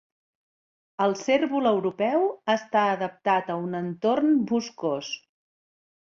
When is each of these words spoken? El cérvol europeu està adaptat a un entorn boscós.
El 1.03 1.11
cérvol 1.19 1.71
europeu 1.71 2.25
està 2.55 2.87
adaptat 2.95 3.53
a 3.53 3.59
un 3.67 3.83
entorn 3.83 4.35
boscós. 4.55 5.13